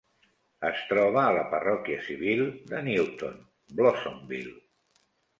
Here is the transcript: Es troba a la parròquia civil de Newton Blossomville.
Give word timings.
Es 0.67 0.79
troba 0.91 1.19
a 1.23 1.33
la 1.35 1.41
parròquia 1.51 1.99
civil 2.07 2.41
de 2.71 2.79
Newton 2.87 3.35
Blossomville. 3.81 4.55